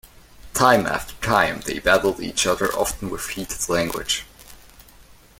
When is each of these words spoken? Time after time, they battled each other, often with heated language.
Time 0.55 0.87
after 0.87 1.13
time, 1.23 1.59
they 1.67 1.77
battled 1.77 2.19
each 2.21 2.47
other, 2.47 2.73
often 2.73 3.11
with 3.11 3.27
heated 3.29 3.69
language. 3.69 4.25